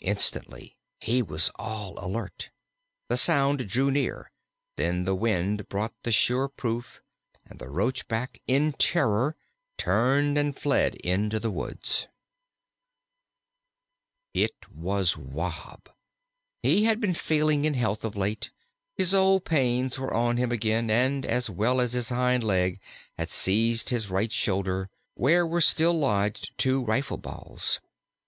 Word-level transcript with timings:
Instantly 0.00 0.76
he 1.00 1.22
was 1.22 1.52
all 1.54 1.94
alert. 2.04 2.50
The 3.08 3.16
sound 3.16 3.68
drew 3.68 3.92
near, 3.92 4.32
then 4.76 5.04
the 5.04 5.14
wind 5.14 5.68
brought 5.68 5.94
the 6.02 6.10
sure 6.10 6.48
proof, 6.48 7.00
and 7.46 7.60
the 7.60 7.68
Roachback, 7.68 8.42
in 8.48 8.72
terror, 8.72 9.36
turned 9.76 10.36
and 10.36 10.58
fled 10.58 10.96
into 10.96 11.38
the 11.38 11.52
woods. 11.52 12.08
[Illustration: 14.34 14.56
"THE 14.64 14.68
ROACHBACK 14.72 14.72
FLED 14.72 14.74
INTO 14.74 14.74
THE 14.82 14.84
WOODS."] 14.84 15.14
It 15.14 15.16
was 15.16 15.16
Wahb. 15.52 15.92
He 16.64 16.84
had 16.86 16.98
been 16.98 17.14
failing 17.14 17.64
in 17.64 17.74
health 17.74 18.04
of 18.04 18.16
late; 18.16 18.50
his 18.96 19.14
old 19.14 19.44
pains 19.44 19.96
were 19.96 20.12
on 20.12 20.38
him 20.38 20.50
again, 20.50 20.90
and, 20.90 21.24
as 21.24 21.48
well 21.48 21.80
as 21.80 21.92
his 21.92 22.08
hind 22.08 22.42
leg, 22.42 22.80
had 23.16 23.30
seized 23.30 23.90
his 23.90 24.10
right 24.10 24.32
shoulder, 24.32 24.90
where 25.14 25.46
were 25.46 25.60
still 25.60 25.94
lodged 25.96 26.58
two 26.58 26.82
rifle 26.84 27.16
balls. 27.18 27.80